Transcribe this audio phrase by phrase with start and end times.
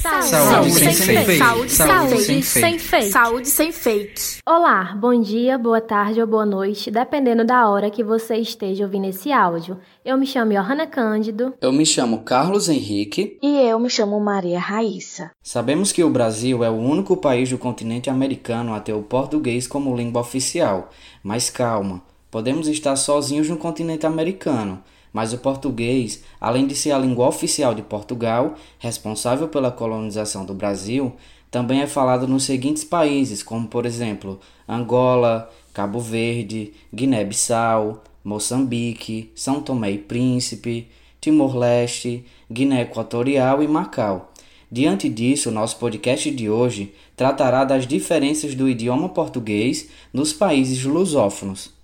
[0.00, 1.38] Saúde, saúde, sem, sem fake.
[1.38, 3.10] Saúde, saúde, sem, sem fake.
[3.10, 4.38] Saúde sem fake.
[4.48, 9.08] Olá, bom dia, boa tarde ou boa noite, dependendo da hora que você esteja ouvindo
[9.08, 9.78] esse áudio.
[10.02, 11.52] Eu me chamo Johanna Cândido.
[11.60, 13.36] Eu me chamo Carlos Henrique.
[13.42, 15.32] E eu me chamo Maria Raíssa.
[15.42, 19.66] Sabemos que o Brasil é o único país do continente americano a ter o português
[19.66, 20.88] como língua oficial.
[21.22, 24.82] Mas calma, podemos estar sozinhos no continente americano
[25.12, 30.54] mas o português, além de ser a língua oficial de Portugal, responsável pela colonização do
[30.54, 31.14] Brasil,
[31.50, 39.60] também é falado nos seguintes países, como por exemplo Angola, Cabo Verde, Guiné-Bissau, Moçambique, São
[39.60, 40.88] Tomé e Príncipe,
[41.20, 44.32] Timor-Leste, Guiné Equatorial e Macau.
[44.70, 51.79] Diante disso, nosso podcast de hoje tratará das diferenças do idioma português nos países lusófonos.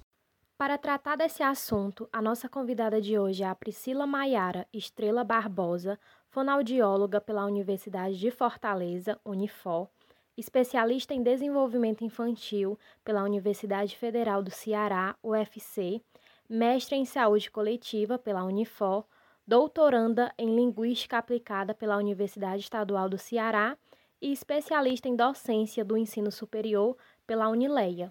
[0.59, 5.99] Para tratar desse assunto, a nossa convidada de hoje é a Priscila Maiara Estrela Barbosa,
[6.31, 9.87] fonoaudióloga pela Universidade de Fortaleza, Unifor,
[10.35, 16.01] especialista em desenvolvimento infantil pela Universidade Federal do Ceará, UFC,
[16.49, 19.05] mestre em saúde coletiva pela Unifor,
[19.47, 23.77] doutoranda em linguística aplicada pela Universidade Estadual do Ceará
[24.23, 28.11] e especialista em docência do ensino superior pela Unileia.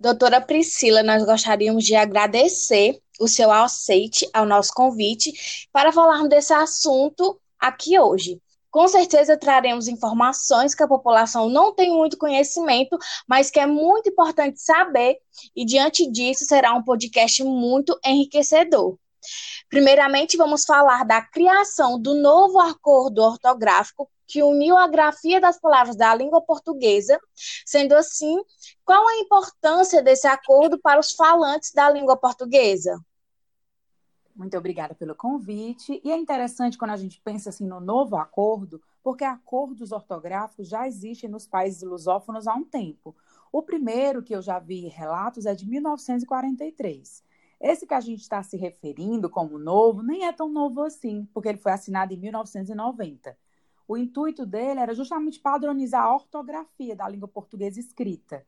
[0.00, 6.52] Doutora Priscila, nós gostaríamos de agradecer o seu aceite ao nosso convite para falarmos desse
[6.52, 8.40] assunto aqui hoje.
[8.70, 12.96] Com certeza traremos informações que a população não tem muito conhecimento,
[13.26, 15.16] mas que é muito importante saber,
[15.56, 18.96] e diante disso será um podcast muito enriquecedor.
[19.68, 25.96] Primeiramente, vamos falar da criação do novo acordo ortográfico que uniu a grafia das palavras
[25.96, 27.18] da língua portuguesa.
[27.64, 28.36] Sendo assim,
[28.84, 33.00] qual a importância desse acordo para os falantes da língua portuguesa?
[34.36, 36.00] Muito obrigada pelo convite.
[36.04, 40.86] E é interessante quando a gente pensa assim no novo acordo, porque acordos ortográficos já
[40.86, 43.16] existem nos países lusófonos há um tempo.
[43.50, 47.24] O primeiro que eu já vi relatos é de 1943.
[47.60, 51.48] Esse que a gente está se referindo como novo nem é tão novo assim, porque
[51.48, 53.36] ele foi assinado em 1990.
[53.88, 58.44] O intuito dele era justamente padronizar a ortografia da língua portuguesa escrita,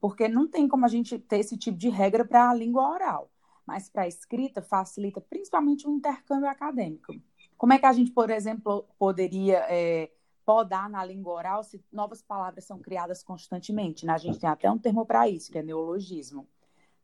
[0.00, 3.30] porque não tem como a gente ter esse tipo de regra para a língua oral,
[3.66, 7.14] mas para a escrita facilita principalmente o intercâmbio acadêmico.
[7.58, 10.10] Como é que a gente, por exemplo, poderia é,
[10.42, 14.06] podar na língua oral se novas palavras são criadas constantemente?
[14.06, 14.14] Né?
[14.14, 16.48] A gente tem até um termo para isso, que é neologismo.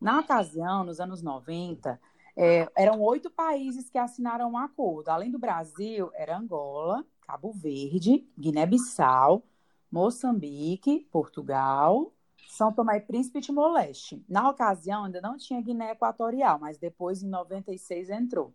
[0.00, 2.00] Na ocasião, nos anos 90,
[2.34, 5.10] é, eram oito países que assinaram um acordo.
[5.10, 9.42] Além do Brasil, era Angola, Cabo Verde, Guiné-Bissau,
[9.90, 12.12] Moçambique, Portugal,
[12.48, 14.24] São Tomé e Príncipe e Timor-Leste.
[14.28, 18.54] Na ocasião, ainda não tinha Guiné Equatorial, mas depois, em 96, entrou.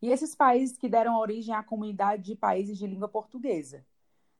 [0.00, 3.84] E esses países que deram origem à comunidade de países de língua portuguesa,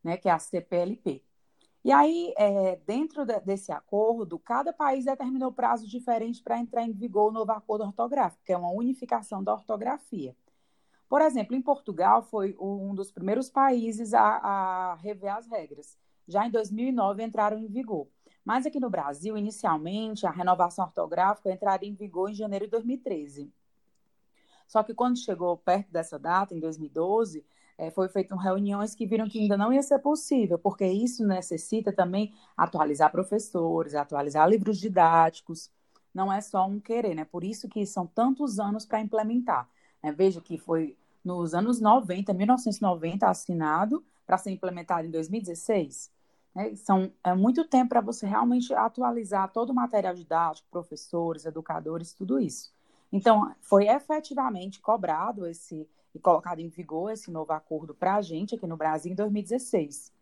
[0.03, 1.23] né, que é a CPLP.
[1.83, 6.93] E aí, é, dentro de, desse acordo, cada país determinou prazos diferentes para entrar em
[6.93, 10.37] vigor o novo acordo ortográfico, que é uma unificação da ortografia.
[11.11, 15.99] Por exemplo, em Portugal foi um dos primeiros países a, a rever as regras.
[16.29, 18.07] Já em 2009 entraram em vigor.
[18.45, 23.53] Mas aqui no Brasil, inicialmente, a renovação ortográfica entraria em vigor em janeiro de 2013.
[24.69, 27.45] Só que quando chegou perto dessa data, em 2012,
[27.77, 31.93] é, foi feito reuniões que viram que ainda não ia ser possível, porque isso necessita
[31.93, 35.73] também atualizar professores, atualizar livros didáticos.
[36.15, 37.25] Não é só um querer, né?
[37.25, 39.69] Por isso que são tantos anos para implementar.
[40.01, 40.13] Né?
[40.13, 46.11] Veja que foi nos anos 90, 1990, assinado para ser implementado em 2016.
[46.55, 46.77] Né?
[46.77, 52.39] São, é muito tempo para você realmente atualizar todo o material didático, professores, educadores, tudo
[52.39, 52.73] isso.
[53.13, 58.55] Então, foi efetivamente cobrado esse e colocado em vigor esse novo acordo para a gente
[58.55, 60.13] aqui no Brasil em 2016.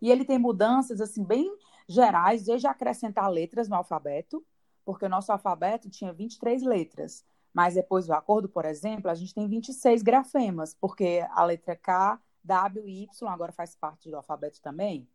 [0.00, 1.56] E ele tem mudanças assim bem
[1.86, 4.44] gerais, desde acrescentar letras no alfabeto,
[4.84, 7.24] porque o nosso alfabeto tinha 23 letras.
[7.52, 12.20] Mas depois do acordo, por exemplo, a gente tem 26 grafemas, porque a letra K,
[12.44, 15.08] W e Y agora faz parte do alfabeto também.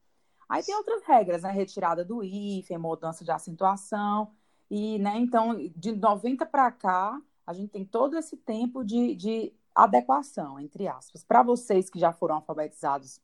[0.47, 1.51] Aí tem outras regras, né?
[1.51, 4.31] Retirada do hífen, mudança de acentuação.
[4.69, 9.53] E, né, então, de 90 para cá, a gente tem todo esse tempo de, de
[9.73, 11.23] adequação, entre aspas.
[11.23, 13.21] Para vocês que já foram alfabetizados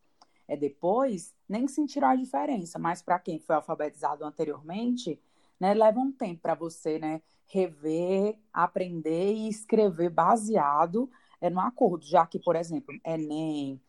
[0.48, 5.20] é, depois, nem sentiram a diferença, mas para quem foi alfabetizado anteriormente,
[5.62, 11.08] né, leva um tempo para você né, rever, aprender e escrever baseado
[11.40, 13.80] é, no acordo, já que, por exemplo, Enem,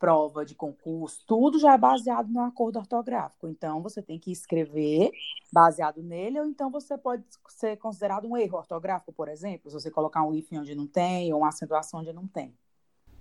[0.00, 3.46] prova de concurso, tudo já é baseado no acordo ortográfico.
[3.46, 5.12] Então, você tem que escrever
[5.52, 9.92] baseado nele, ou então você pode ser considerado um erro ortográfico, por exemplo, se você
[9.92, 12.52] colocar um hífen onde não tem, ou uma acentuação onde não tem.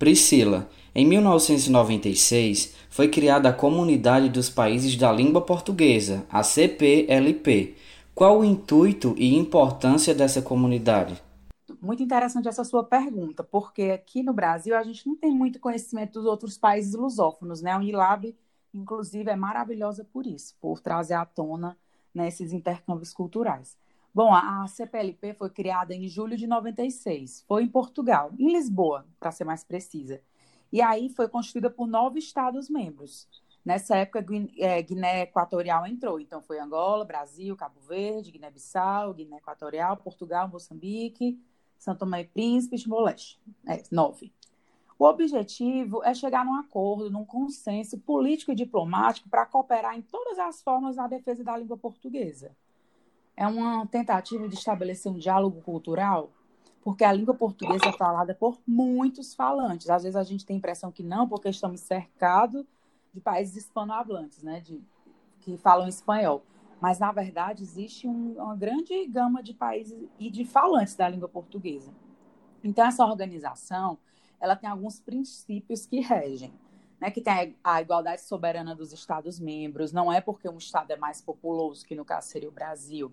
[0.01, 7.75] Priscila, em 1996 foi criada a Comunidade dos Países da Língua Portuguesa, a CPLP.
[8.15, 11.21] Qual o intuito e importância dessa comunidade?
[11.79, 16.13] Muito interessante essa sua pergunta, porque aqui no Brasil a gente não tem muito conhecimento
[16.13, 17.69] dos outros países lusófonos, né?
[17.69, 18.35] A Unilab,
[18.73, 21.77] inclusive, é maravilhosa por isso, por trazer à tona
[22.11, 23.77] né, esses intercâmbios culturais.
[24.13, 29.31] Bom, a CPLP foi criada em julho de 96, foi em Portugal, em Lisboa, para
[29.31, 30.21] ser mais precisa.
[30.69, 33.27] E aí foi constituída por nove Estados-membros.
[33.63, 34.25] Nessa época,
[34.57, 36.19] é, Guiné Equatorial entrou.
[36.19, 41.39] Então, foi Angola, Brasil, Cabo Verde, Guiné-Bissau, Guiné Equatorial, Portugal, Moçambique,
[41.77, 43.39] São Tomé e Príncipe Timor-Leste.
[43.65, 44.33] É, nove.
[44.99, 50.37] O objetivo é chegar num acordo, num consenso político e diplomático para cooperar em todas
[50.37, 52.55] as formas na defesa da língua portuguesa.
[53.41, 56.29] É uma tentativa de estabelecer um diálogo cultural,
[56.83, 59.89] porque a língua portuguesa é falada por muitos falantes.
[59.89, 62.63] Às vezes a gente tem a impressão que não, porque estamos cercados
[63.11, 64.79] de países hispanohablantes, né, de,
[65.39, 66.43] que falam espanhol.
[66.79, 71.27] Mas, na verdade, existe um, uma grande gama de países e de falantes da língua
[71.27, 71.91] portuguesa.
[72.63, 73.97] Então, essa organização
[74.39, 76.53] ela tem alguns princípios que regem.
[76.99, 81.19] Né, que tem a igualdade soberana dos Estados-membros, não é porque um Estado é mais
[81.19, 83.11] populoso, que no caso seria o Brasil,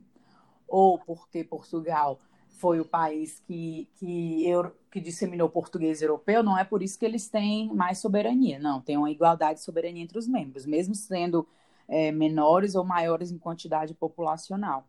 [0.69, 2.20] ou porque Portugal
[2.59, 7.05] foi o país que, que, eu, que disseminou português europeu, não é por isso que
[7.05, 11.47] eles têm mais soberania, não, tem uma igualdade de soberania entre os membros, mesmo sendo
[11.87, 14.85] é, menores ou maiores em quantidade populacional.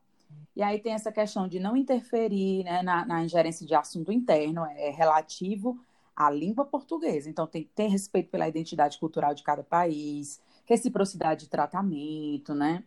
[0.55, 4.65] E aí tem essa questão de não interferir né, na, na ingerência de assunto interno,
[4.65, 5.79] é relativo
[6.19, 7.29] a língua portuguesa.
[7.29, 12.83] Então, tem que ter respeito pela identidade cultural de cada país, reciprocidade de tratamento, né?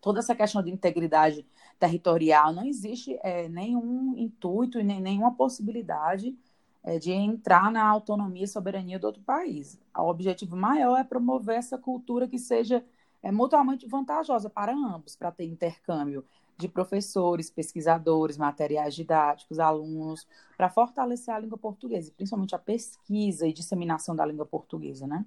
[0.00, 1.46] Toda essa questão de integridade
[1.78, 6.36] territorial, não existe é, nenhum intuito e nem, nenhuma possibilidade
[6.82, 9.78] é, de entrar na autonomia e soberania do outro país.
[9.96, 12.84] O objetivo maior é promover essa cultura que seja
[13.22, 16.24] é, mutuamente vantajosa para ambos, para ter intercâmbio
[16.56, 23.52] de professores, pesquisadores, materiais didáticos, alunos, para fortalecer a língua portuguesa, principalmente a pesquisa e
[23.52, 25.24] disseminação da língua portuguesa, né?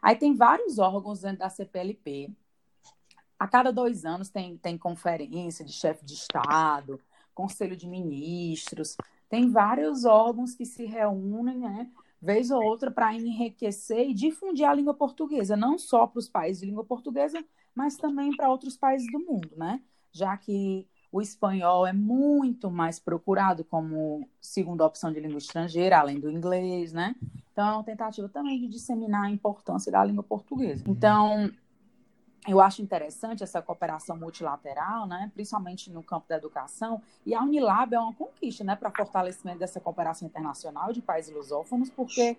[0.00, 2.30] Aí tem vários órgãos dentro da CPLP.
[3.42, 7.00] A cada dois anos tem, tem conferência de chefe de Estado,
[7.34, 8.96] conselho de ministros,
[9.28, 11.90] tem vários órgãos que se reúnem, né,
[12.20, 16.60] vez ou outra, para enriquecer e difundir a língua portuguesa, não só para os países
[16.60, 17.44] de língua portuguesa,
[17.74, 19.82] mas também para outros países do mundo, né?
[20.12, 26.20] já que o espanhol é muito mais procurado como segunda opção de língua estrangeira, além
[26.20, 27.16] do inglês, né?
[27.52, 30.84] Então, é uma tentativa também de disseminar a importância da língua portuguesa.
[30.86, 31.50] Então,
[32.46, 35.30] eu acho interessante essa cooperação multilateral, né?
[35.32, 38.74] principalmente no campo da educação, e a Unilab é uma conquista né?
[38.74, 42.36] para fortalecimento dessa cooperação internacional de países lusófonos, porque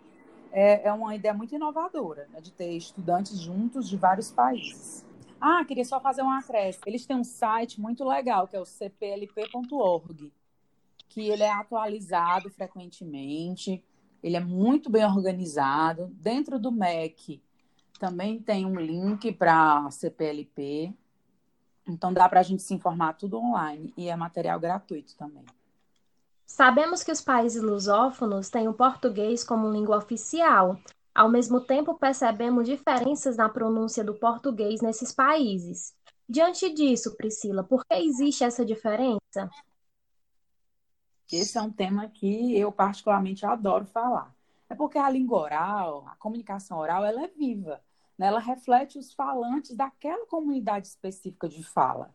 [0.51, 2.41] é, é uma ideia muito inovadora né?
[2.41, 5.05] de ter estudantes juntos de vários países.
[5.39, 6.83] Ah, queria só fazer um acréscimo.
[6.87, 10.33] Eles têm um site muito legal, que é o cplp.org,
[11.09, 13.83] que ele é atualizado frequentemente,
[14.21, 16.07] ele é muito bem organizado.
[16.13, 17.41] Dentro do MEC
[18.03, 20.93] também tem um link para CPLP,
[21.87, 25.45] então dá para a gente se informar tudo online e é material gratuito também.
[26.45, 30.77] Sabemos que os países lusófonos têm o português como língua oficial,
[31.15, 35.95] ao mesmo tempo, percebemos diferenças na pronúncia do português nesses países.
[36.27, 39.49] Diante disso, Priscila, por que existe essa diferença?
[41.31, 44.35] Esse é um tema que eu particularmente adoro falar.
[44.67, 47.81] É porque a língua oral, a comunicação oral, ela é viva.
[48.17, 48.27] Né?
[48.27, 52.13] Ela reflete os falantes daquela comunidade específica de fala.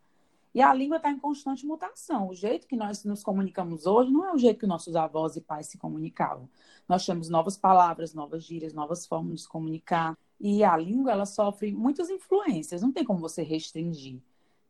[0.54, 2.28] E a língua está em constante mutação.
[2.28, 5.40] O jeito que nós nos comunicamos hoje não é o jeito que nossos avós e
[5.40, 6.48] pais se comunicavam.
[6.88, 10.16] Nós temos novas palavras, novas gírias, novas formas de se comunicar.
[10.40, 14.20] E a língua, ela sofre muitas influências, não tem como você restringir.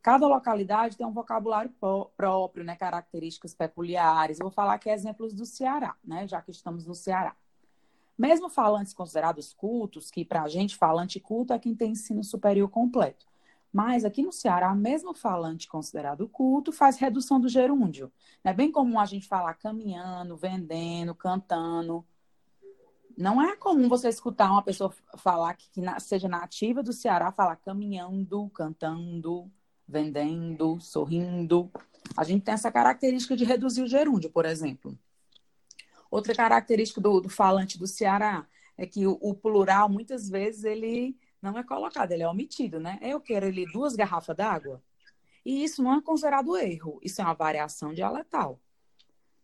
[0.03, 1.71] Cada localidade tem um vocabulário
[2.17, 4.39] próprio, né, características peculiares.
[4.39, 7.37] Vou falar aqui exemplos do Ceará, né, já que estamos no Ceará.
[8.19, 12.69] Mesmo falantes considerados cultos, que para a gente falante culto é quem tem ensino superior
[12.69, 13.25] completo.
[13.73, 18.11] Mas aqui no Ceará, mesmo falante considerado culto, faz redução do gerúndio.
[18.43, 22.05] É bem comum a gente falar caminhando, vendendo, cantando.
[23.17, 27.57] Não é comum você escutar uma pessoa falar que, que seja nativa do Ceará falar
[27.57, 29.51] caminhando, cantando,
[29.87, 31.71] vendendo, sorrindo.
[32.17, 34.99] A gente tem essa característica de reduzir o gerúndio, por exemplo.
[36.11, 38.47] Outra característica do, do falante do Ceará
[38.77, 42.99] é que o, o plural, muitas vezes, ele não é colocado, ele é omitido, né?
[43.03, 44.83] Eu quero ali duas garrafas d'água.
[45.45, 48.61] E isso não é considerado erro, isso é uma variação dialetal.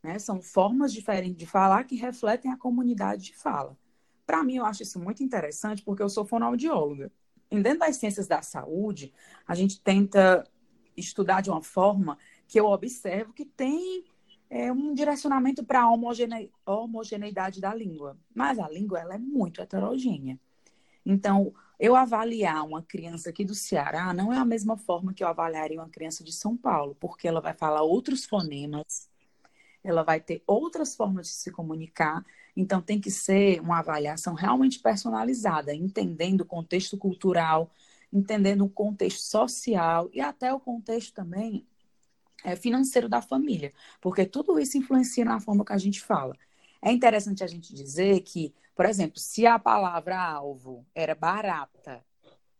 [0.02, 0.18] Né?
[0.18, 3.76] São formas diferentes de falar que refletem a comunidade de fala.
[4.26, 7.11] Para mim, eu acho isso muito interessante porque eu sou fonoaudióloga.
[7.50, 9.12] E dentro das ciências da saúde,
[9.47, 10.44] a gente tenta
[10.97, 14.04] estudar de uma forma que eu observo que tem
[14.54, 16.49] é, um direcionamento para a homogene...
[16.64, 18.16] homogeneidade da língua.
[18.32, 20.38] Mas a língua ela é muito heterogênea.
[21.04, 25.28] Então, eu avaliar uma criança aqui do Ceará não é a mesma forma que eu
[25.28, 29.11] avaliaria uma criança de São Paulo, porque ela vai falar outros fonemas,
[29.82, 32.25] ela vai ter outras formas de se comunicar.
[32.56, 37.73] Então, tem que ser uma avaliação realmente personalizada, entendendo o contexto cultural,
[38.12, 41.66] entendendo o contexto social e até o contexto também
[42.56, 46.36] financeiro da família, porque tudo isso influencia na forma que a gente fala.
[46.82, 52.04] É interessante a gente dizer que, por exemplo, se a palavra alvo era barata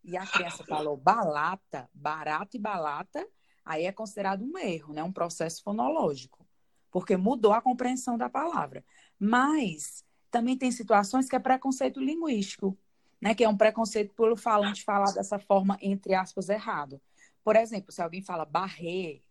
[0.03, 3.27] e a criança falou balata, barato e balata,
[3.65, 5.03] aí é considerado um erro, né?
[5.03, 6.47] um processo fonológico,
[6.91, 8.83] porque mudou a compreensão da palavra.
[9.19, 12.77] Mas também tem situações que é preconceito linguístico,
[13.21, 13.35] né?
[13.35, 17.01] que é um preconceito pelo falante falar dessa forma, entre aspas, errado.
[17.43, 19.23] Por exemplo, se alguém fala barrer,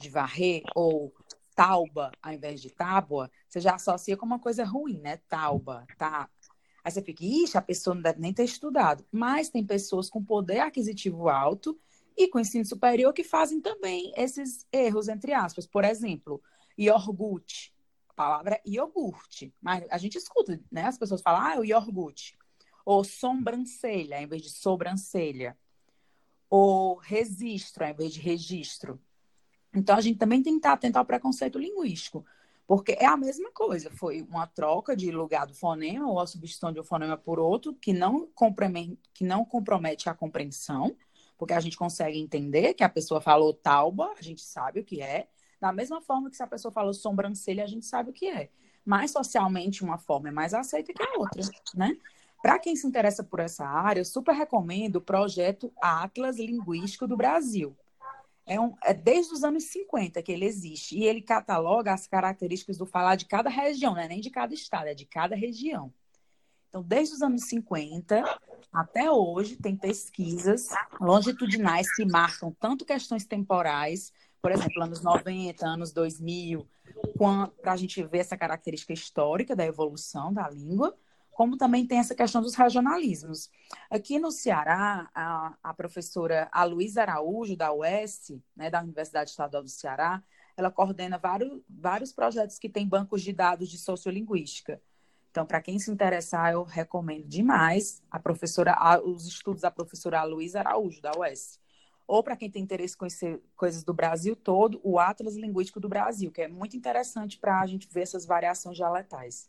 [0.00, 1.14] de varrer ou
[1.54, 5.18] tauba ao invés de tábua, você já associa com uma coisa ruim, né?
[5.28, 6.28] Tauba, tá?
[6.82, 9.04] Aí você fica, ixi, a pessoa não deve nem ter estudado.
[9.12, 11.78] Mas tem pessoas com poder aquisitivo alto
[12.16, 15.66] e com ensino superior que fazem também esses erros, entre aspas.
[15.66, 16.42] Por exemplo,
[16.78, 17.74] iogurte.
[18.08, 19.54] A palavra é iogurte.
[19.60, 20.84] Mas a gente escuta, né?
[20.84, 22.38] As pessoas falam, ah, é o iogurte.
[22.84, 25.56] Ou sobrancelha, ao invés de sobrancelha.
[26.48, 29.00] Ou registro, ao invés de registro.
[29.74, 32.24] Então, a gente também tem que estar atento ao preconceito linguístico,
[32.66, 36.72] porque é a mesma coisa, foi uma troca de lugar do fonema ou a substituição
[36.72, 38.28] de um fonema por outro que não,
[39.12, 40.96] que não compromete a compreensão,
[41.38, 45.00] porque a gente consegue entender que a pessoa falou tauba, a gente sabe o que
[45.00, 45.28] é,
[45.60, 48.50] da mesma forma que se a pessoa falou sobrancelha, a gente sabe o que é.
[48.84, 51.42] Mas socialmente uma forma é mais aceita que a outra,
[51.74, 51.96] né?
[52.42, 57.16] Para quem se interessa por essa área, eu super recomendo o projeto Atlas Linguístico do
[57.16, 57.76] Brasil.
[58.50, 60.98] É, um, é desde os anos 50 que ele existe.
[60.98, 64.52] E ele cataloga as características do falar de cada região, não é nem de cada
[64.52, 65.94] estado, é de cada região.
[66.68, 68.24] Então, desde os anos 50
[68.72, 70.66] até hoje, tem pesquisas
[71.00, 76.66] longitudinais que marcam tanto questões temporais, por exemplo, anos 90, anos 2000,
[77.62, 80.96] para a gente ver essa característica histórica da evolução da língua,
[81.30, 83.50] como também tem essa questão dos regionalismos.
[83.90, 89.68] Aqui no Ceará, a, a professora Aloysia Araújo, da UES, né, da Universidade Estadual do
[89.68, 90.22] Ceará,
[90.56, 94.80] ela coordena vários, vários projetos que têm bancos de dados de sociolinguística.
[95.30, 100.60] Então, para quem se interessar, eu recomendo demais a professora, os estudos da professora Aloysia
[100.60, 101.58] Araújo, da UES.
[102.06, 105.88] Ou para quem tem interesse em conhecer coisas do Brasil todo, o Atlas Linguístico do
[105.88, 109.48] Brasil, que é muito interessante para a gente ver essas variações dialetais.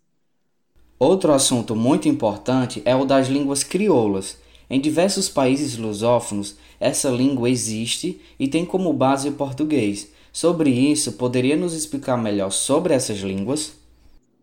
[1.03, 4.39] Outro assunto muito importante é o das línguas crioulas.
[4.69, 10.13] Em diversos países lusófonos, essa língua existe e tem como base o português.
[10.31, 13.75] Sobre isso, poderia nos explicar melhor sobre essas línguas?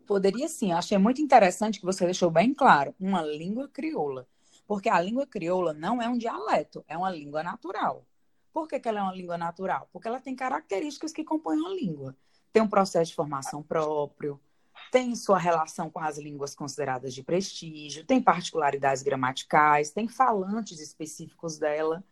[0.05, 4.27] Poderia sim, achei muito interessante que você deixou bem claro, uma língua crioula.
[4.67, 8.05] Porque a língua crioula não é um dialeto, é uma língua natural.
[8.53, 9.89] Por que, que ela é uma língua natural?
[9.93, 12.17] Porque ela tem características que compõem a língua.
[12.53, 14.41] Tem um processo de formação próprio,
[14.91, 21.59] tem sua relação com as línguas consideradas de prestígio, tem particularidades gramaticais, tem falantes específicos
[21.59, 22.05] dela.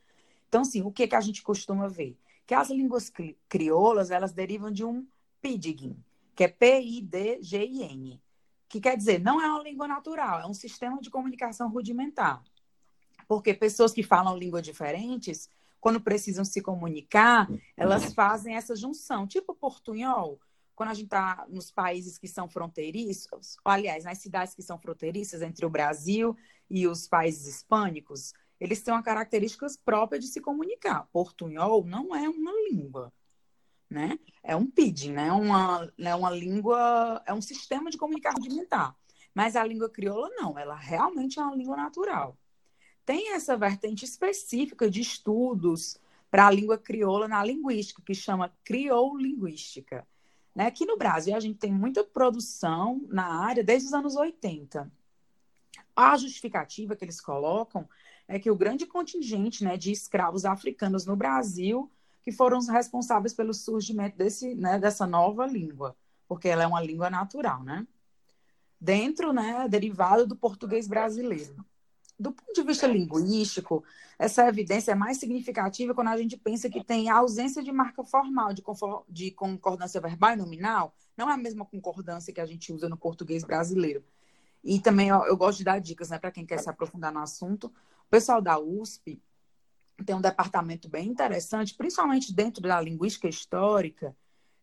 [0.49, 2.17] Então, assim, o que, que a gente costuma ver?
[2.47, 5.07] Que as línguas cri crioulas, elas derivam de um
[5.41, 5.97] pidgin,
[6.35, 8.21] que é P-I-D-G-I-N,
[8.69, 12.43] que quer dizer, não é uma língua natural, é um sistema de comunicação rudimentar.
[13.27, 19.55] Porque pessoas que falam línguas diferentes, quando precisam se comunicar, elas fazem essa junção, tipo
[19.55, 20.39] portunhol,
[20.77, 25.41] quando a gente está nos países que são fronteiriços, aliás, nas cidades que são fronteiriças
[25.41, 26.37] entre o Brasil
[26.69, 31.09] e os países hispânicos, eles têm uma característica própria de se comunicar.
[31.11, 33.11] Portunhol não é uma língua,
[33.89, 34.19] né?
[34.43, 35.33] É um pidgin, né?
[35.33, 36.15] Uma, né?
[36.15, 38.95] uma língua, é um sistema de comunicação rudimentar.
[39.35, 42.37] Mas a língua crioula não, ela realmente é uma língua natural.
[43.05, 45.99] Tem essa vertente específica de estudos
[46.31, 50.07] para a língua crioula na linguística, que chama crioulinguística
[50.57, 50.69] né?
[50.69, 54.91] Aqui no Brasil, a gente tem muita produção na área desde os anos 80.
[55.95, 57.87] A justificativa que eles colocam
[58.27, 63.35] é que o grande contingente né, de escravos africanos no Brasil que foram os responsáveis
[63.35, 65.95] pelo surgimento desse, né, dessa nova língua,
[66.27, 67.87] porque ela é uma língua natural, né?
[68.81, 71.65] Dentro, né, derivado do português brasileiro.
[72.19, 73.85] Do ponto de vista linguístico,
[74.19, 78.03] essa evidência é mais significativa quando a gente pensa que tem a ausência de marca
[78.03, 78.63] formal, de,
[79.09, 82.97] de concordância verbal e nominal, não é a mesma concordância que a gente usa no
[82.97, 84.03] português brasileiro.
[84.65, 87.21] E também ó, eu gosto de dar dicas né, para quem quer se aprofundar no
[87.21, 87.67] assunto.
[87.67, 89.21] O pessoal da USP
[90.05, 94.17] tem um departamento bem interessante, principalmente dentro da linguística histórica,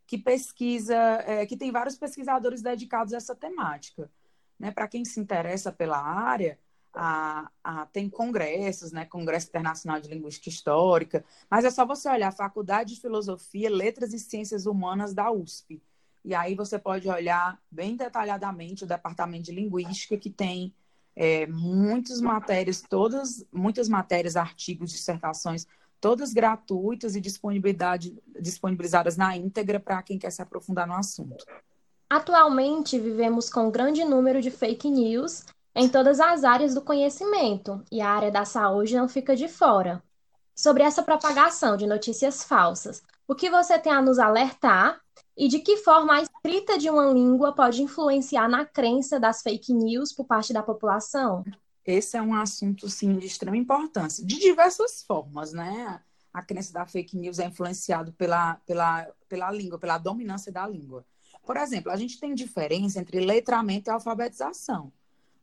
[0.06, 4.12] que pesquisa, é, que tem vários pesquisadores dedicados a essa temática.
[4.60, 4.72] Né?
[4.72, 6.60] Para quem se interessa pela área,
[6.94, 9.06] a, a, tem congressos, né?
[9.06, 14.14] Congresso Internacional de Linguística Histórica, mas é só você olhar a Faculdade de Filosofia, Letras
[14.14, 15.82] e Ciências Humanas da USP.
[16.24, 20.74] E aí você pode olhar bem detalhadamente o Departamento de Linguística, que tem
[21.16, 25.68] é, muitas matérias, todas, muitas matérias, artigos, dissertações,
[26.00, 31.46] todas gratuitas e disponibilidade, disponibilizadas na íntegra para quem quer se aprofundar no assunto.
[32.10, 35.46] Atualmente, vivemos com um grande número de fake news
[35.76, 40.04] em todas as áreas do conhecimento, e a área da saúde não fica de fora.
[40.56, 45.02] Sobre essa propagação de notícias falsas, o que você tem a nos alertar
[45.36, 49.74] e de que forma a escrita de uma língua pode influenciar na crença das fake
[49.74, 51.44] news por parte da população?
[51.84, 56.02] Esse é um assunto, sim, de extrema importância, de diversas formas, né?
[56.32, 61.06] A crença da fake news é influenciada pela, pela, pela língua, pela dominância da língua.
[61.46, 64.92] Por exemplo, a gente tem diferença entre letramento e alfabetização.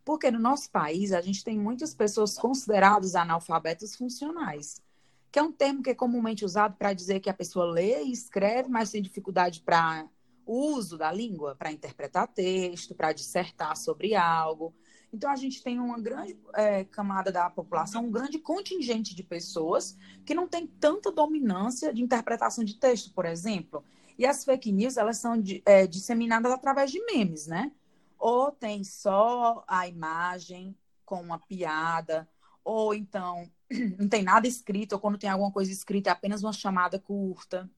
[0.04, 4.82] Porque no nosso país a gente tem muitas pessoas consideradas analfabetos funcionais,
[5.30, 8.12] que é um termo que é comumente usado para dizer que a pessoa lê e
[8.12, 10.08] escreve, mas tem dificuldade para
[10.46, 14.74] o uso da língua, para interpretar texto, para dissertar sobre algo.
[15.12, 19.96] Então, a gente tem uma grande é, camada da população, um grande contingente de pessoas
[20.24, 23.84] que não tem tanta dominância de interpretação de texto, por exemplo.
[24.16, 27.72] E as fake news, elas são de, é, disseminadas através de memes, né?
[28.20, 32.28] Ou tem só a imagem com uma piada,
[32.62, 33.50] ou então
[33.98, 37.68] não tem nada escrito, ou quando tem alguma coisa escrita é apenas uma chamada curta.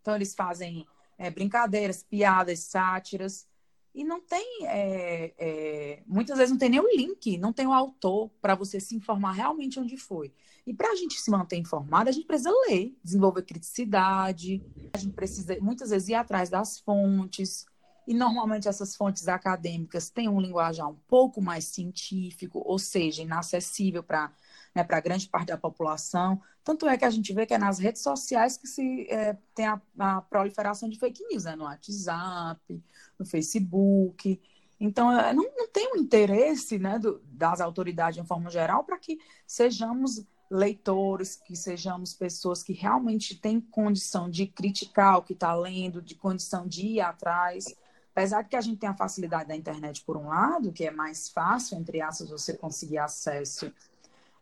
[0.00, 0.86] Então eles fazem
[1.18, 3.46] é, brincadeiras, piadas, sátiras,
[3.94, 7.72] e não tem, é, é, muitas vezes não tem nem o link, não tem o
[7.72, 10.32] autor para você se informar realmente onde foi.
[10.66, 15.14] E para a gente se manter informado, a gente precisa ler, desenvolver criticidade, a gente
[15.14, 17.66] precisa muitas vezes ir atrás das fontes,
[18.06, 24.02] e normalmente essas fontes acadêmicas têm um linguajar um pouco mais científico, ou seja, inacessível
[24.02, 24.32] para
[24.76, 26.38] né, para grande parte da população.
[26.62, 29.66] Tanto é que a gente vê que é nas redes sociais que se é, tem
[29.66, 31.56] a, a, proliferação de fake news, né?
[31.56, 32.84] no WhatsApp,
[33.18, 34.38] no Facebook.
[34.78, 38.98] Então, é, não, não tem um interesse né, do, das autoridades, de forma geral, para
[38.98, 45.54] que sejamos leitores, que sejamos pessoas que realmente têm condição de criticar o que está
[45.54, 47.74] lendo, de condição de ir atrás.
[48.16, 50.90] Apesar de que a gente tem a facilidade da internet por um lado, que é
[50.90, 53.70] mais fácil, entre aspas, você conseguir acesso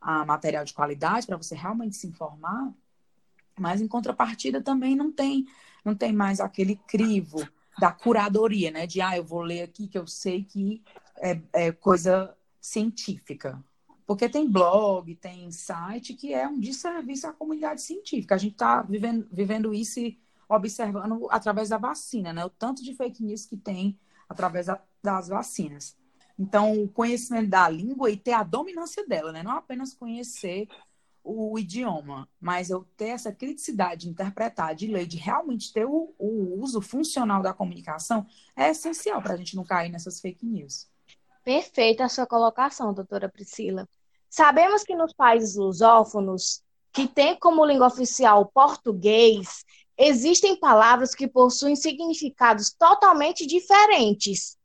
[0.01, 2.73] a material de qualidade para você realmente se informar,
[3.59, 5.45] mas em contrapartida também não tem,
[5.85, 7.45] não tem mais aquele crivo
[7.77, 8.87] da curadoria, né?
[8.87, 10.81] De ah, eu vou ler aqui que eu sei que
[11.17, 13.61] é, é coisa científica.
[14.07, 18.37] Porque tem blog, tem site que é um desserviço à comunidade científica.
[18.37, 20.17] A gente está vivendo, vivendo isso e
[20.49, 22.45] observando através da vacina, né?
[22.45, 25.97] O tanto de fake news que tem através da, das vacinas.
[26.39, 29.43] Então, o conhecimento da língua e ter a dominância dela, né?
[29.43, 30.69] Não apenas conhecer
[31.23, 36.15] o idioma, mas eu ter essa criticidade de interpretar, de ler, de realmente ter o,
[36.19, 40.87] o uso funcional da comunicação é essencial para a gente não cair nessas fake news.
[41.43, 43.89] Perfeita a sua colocação, doutora Priscila.
[44.29, 49.65] Sabemos que nos países lusófonos, que tem como língua oficial o português,
[49.97, 54.57] existem palavras que possuem significados totalmente diferentes.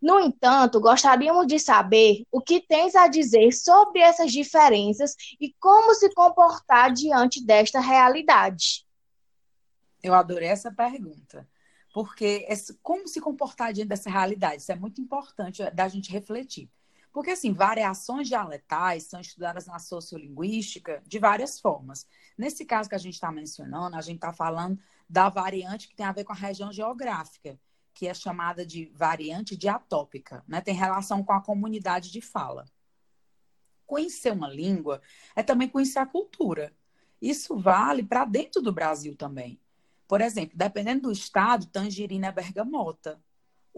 [0.00, 5.94] No entanto, gostaríamos de saber o que tens a dizer sobre essas diferenças e como
[5.94, 8.86] se comportar diante desta realidade.
[10.02, 11.48] Eu adorei essa pergunta,
[11.92, 12.46] porque
[12.82, 14.62] como se comportar diante dessa realidade?
[14.62, 16.70] Isso é muito importante da gente refletir.
[17.12, 22.06] Porque, assim, variações dialetais são estudadas na sociolinguística de várias formas.
[22.36, 26.06] Nesse caso que a gente está mencionando, a gente está falando da variante que tem
[26.06, 27.58] a ver com a região geográfica,
[27.94, 30.60] que é chamada de variante diatópica, né?
[30.60, 32.64] Tem relação com a comunidade de fala.
[33.86, 35.00] Conhecer uma língua
[35.34, 36.72] é também conhecer a cultura.
[37.20, 39.58] Isso vale para dentro do Brasil também.
[40.06, 43.20] Por exemplo, dependendo do estado, tangerina é bergamota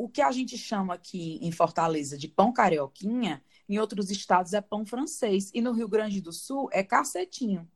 [0.03, 4.61] o que a gente chama aqui em Fortaleza de pão carioquinha, em outros estados é
[4.63, 5.51] pão francês.
[5.53, 7.71] E no Rio Grande do Sul é cacetinho.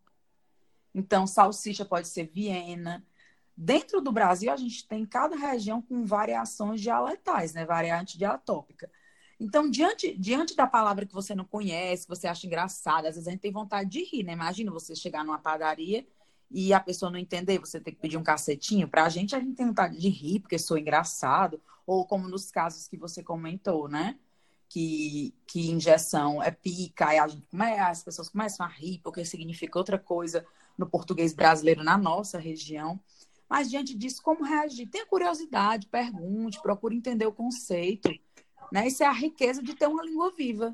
[0.94, 3.06] Então, salsicha pode ser Viena.
[3.54, 7.66] Dentro do Brasil, a gente tem cada região com variações dialetais, né?
[7.66, 8.90] Variante diatópica.
[9.38, 13.32] Então, diante, diante da palavra que você não conhece, você acha engraçada, às vezes a
[13.32, 14.32] gente tem vontade de rir, né?
[14.32, 16.06] Imagina você chegar numa padaria
[16.50, 18.88] e a pessoa não entender, você tem que pedir um cacetinho.
[18.88, 22.88] Pra gente, a gente tem vontade de rir, porque sou engraçado, ou como nos casos
[22.88, 24.18] que você comentou, né?
[24.68, 29.98] Que, que injeção é pica, e a as pessoas começam a rir, porque significa outra
[29.98, 30.44] coisa
[30.76, 33.00] no português brasileiro, na nossa região.
[33.48, 34.88] Mas diante disso, como reagir?
[34.88, 38.10] Tenha curiosidade, pergunte, procure entender o conceito.
[38.72, 38.88] Né?
[38.88, 40.72] Isso é a riqueza de ter uma língua viva.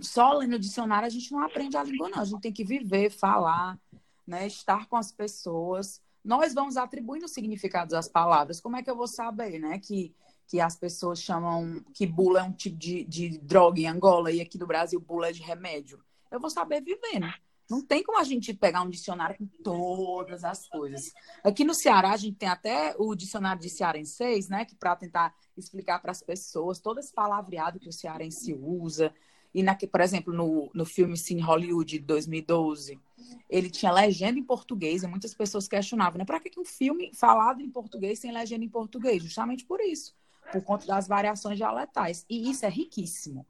[0.00, 2.20] Só lendo o dicionário a gente não aprende a língua, não.
[2.20, 3.78] A gente tem que viver, falar,
[4.26, 4.46] né?
[4.46, 6.02] estar com as pessoas.
[6.26, 8.60] Nós vamos atribuindo significados às palavras.
[8.60, 9.78] Como é que eu vou saber, né?
[9.78, 10.12] Que,
[10.48, 14.40] que as pessoas chamam que bula é um tipo de, de droga em Angola e
[14.40, 16.02] aqui no Brasil bula é de remédio.
[16.28, 17.32] Eu vou saber vivendo.
[17.70, 21.12] Não tem como a gente pegar um dicionário com todas as coisas.
[21.44, 24.64] Aqui no Ceará, a gente tem até o dicionário de cearenseis, né?
[24.64, 29.14] Que para tentar explicar para as pessoas todo esse palavreado que o cearense usa.
[29.56, 33.00] E, na, por exemplo, no, no filme Cine Hollywood de 2012,
[33.48, 36.26] ele tinha legenda em português e muitas pessoas questionavam, né?
[36.26, 39.22] Para que um filme falado em português sem legenda em português?
[39.22, 40.14] Justamente por isso,
[40.52, 42.26] por conta das variações dialetais.
[42.28, 43.46] E isso é riquíssimo.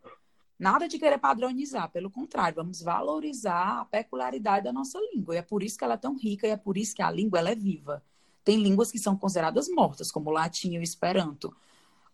[0.57, 5.35] Nada de querer padronizar, pelo contrário, vamos valorizar a peculiaridade da nossa língua.
[5.35, 7.11] E é por isso que ela é tão rica e é por isso que a
[7.11, 8.01] língua ela é viva.
[8.45, 11.53] Tem línguas que são consideradas mortas, como o latim e o esperanto.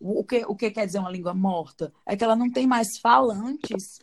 [0.04, 1.92] O que, o que quer dizer uma língua morta?
[2.04, 4.00] É que ela não tem mais falantes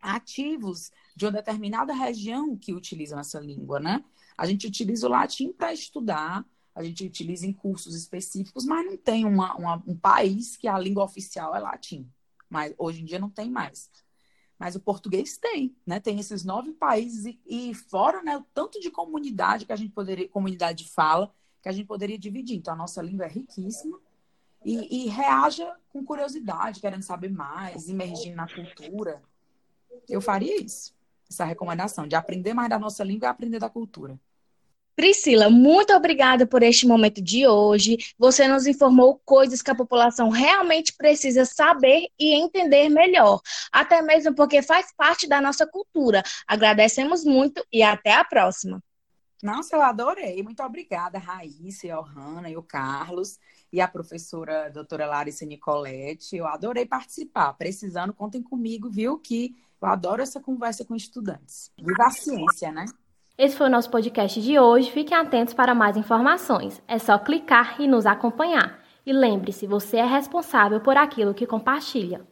[0.00, 4.04] ativos de uma determinada região que utilizam essa língua, né?
[4.38, 8.96] A gente utiliza o latim para estudar, a gente utiliza em cursos específicos, mas não
[8.96, 12.08] tem uma, uma, um país que a língua oficial é latim
[12.48, 13.90] mas hoje em dia não tem mais.
[14.58, 16.00] Mas o português tem, né?
[16.00, 19.92] Tem esses nove países e, e fora, né, o tanto de comunidade que a gente
[19.92, 22.56] poderia, comunidade de fala, que a gente poderia dividir.
[22.56, 24.00] Então a nossa língua é riquíssima
[24.66, 29.22] e, e reaja com curiosidade, querendo saber mais, imergindo na cultura.
[30.08, 30.92] Eu faria isso,
[31.30, 34.18] essa recomendação de aprender mais da nossa língua e aprender da cultura.
[34.96, 37.96] Priscila, muito obrigada por este momento de hoje.
[38.18, 44.34] Você nos informou coisas que a população realmente precisa saber e entender melhor, até mesmo
[44.34, 46.24] porque faz parte da nossa cultura.
[46.48, 48.82] Agradecemos muito e até a próxima.
[49.42, 50.42] Nossa, eu adorei.
[50.42, 53.38] Muito obrigada, Raíssa, a Ohana e o Carlos
[53.72, 56.36] e a professora doutora Larissa Nicolette.
[56.36, 57.52] Eu adorei participar.
[57.54, 59.18] Precisando, contem comigo, viu?
[59.18, 61.70] Que eu adoro essa conversa com estudantes.
[61.78, 62.86] Viva a ciência, né?
[63.38, 64.90] Esse foi o nosso podcast de hoje.
[64.90, 66.82] Fiquem atentos para mais informações.
[66.88, 68.82] É só clicar e nos acompanhar.
[69.04, 72.26] E lembre-se, você é responsável por aquilo que compartilha.